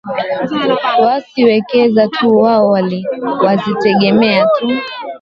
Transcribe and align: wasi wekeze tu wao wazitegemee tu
wasi 1.03 1.43
wekeze 1.45 2.03
tu 2.15 2.29
wao 2.37 2.75
wazitegemee 3.43 4.43
tu 4.57 4.67